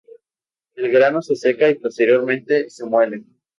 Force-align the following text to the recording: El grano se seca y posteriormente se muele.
El 0.73 0.89
grano 0.91 1.21
se 1.21 1.35
seca 1.35 1.69
y 1.69 1.75
posteriormente 1.75 2.71
se 2.71 2.83
muele. 2.87 3.23